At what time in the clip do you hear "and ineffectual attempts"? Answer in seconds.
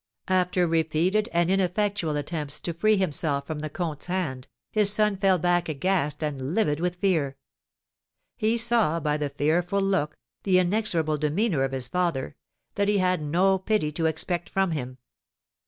1.31-2.59